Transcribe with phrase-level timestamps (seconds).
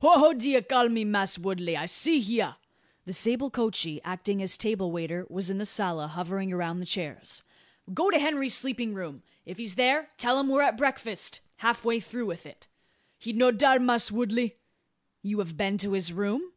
[0.00, 0.32] "Ho ho!
[0.32, 1.76] d'ye call me, Mass' Woodley?
[1.76, 2.54] I'se hya."
[3.04, 7.42] The sable coachee, acting as table waiter, was in the sala, hovering around the chairs.
[7.92, 9.24] "Go to Henry's sleeping room.
[9.44, 12.68] If he's there, tell him we're at breakfast half through with it."
[13.18, 14.54] "He no dar, Mass' Woodley."
[15.20, 16.52] "You have been to his room?"